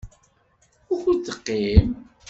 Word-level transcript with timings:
Wukud 0.87 1.19
teqqim? 1.25 1.89